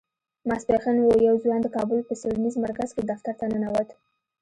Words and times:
ماسپښين 0.49 0.97
و 0.99 1.09
يو 1.27 1.35
ځوان 1.43 1.59
د 1.63 1.67
کابل 1.75 1.99
په 2.05 2.13
څېړنيز 2.21 2.55
مرکز 2.65 2.89
کې 2.95 3.01
دفتر 3.11 3.33
ته 3.39 3.45
ننوت. 3.51 3.89